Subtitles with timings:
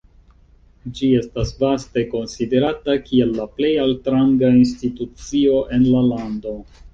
[0.99, 6.57] Ĝi estas vaste konsiderata kiel la plej altranga institucio en la lando.